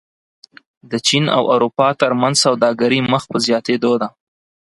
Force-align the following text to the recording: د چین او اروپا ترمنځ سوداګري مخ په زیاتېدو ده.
د 0.91 0.93
چین 1.07 1.25
او 1.37 1.43
اروپا 1.53 1.87
ترمنځ 2.01 2.35
سوداګري 2.45 2.99
مخ 3.11 3.23
په 3.31 3.37
زیاتېدو 3.45 3.91
ده. 4.01 4.07